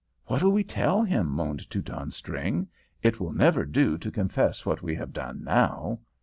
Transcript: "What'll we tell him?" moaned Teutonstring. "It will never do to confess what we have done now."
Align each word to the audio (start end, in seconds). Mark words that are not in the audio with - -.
"What'll 0.25 0.51
we 0.51 0.63
tell 0.63 1.03
him?" 1.03 1.27
moaned 1.29 1.69
Teutonstring. 1.69 2.67
"It 3.03 3.19
will 3.19 3.33
never 3.33 3.65
do 3.65 3.99
to 3.99 4.09
confess 4.09 4.65
what 4.65 4.81
we 4.81 4.95
have 4.95 5.13
done 5.13 5.43
now." 5.43 5.99